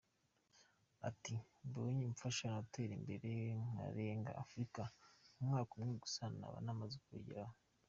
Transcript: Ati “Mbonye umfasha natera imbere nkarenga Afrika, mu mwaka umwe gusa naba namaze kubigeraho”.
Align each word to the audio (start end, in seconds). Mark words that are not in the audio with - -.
Ati 1.09 1.33
“Mbonye 1.67 2.01
umfasha 2.09 2.45
natera 2.55 2.93
imbere 2.99 3.29
nkarenga 3.69 4.31
Afrika, 4.43 4.81
mu 5.33 5.41
mwaka 5.49 5.71
umwe 5.75 5.93
gusa 6.03 6.21
naba 6.39 6.57
namaze 6.65 6.97
kubigeraho”. 7.03 7.55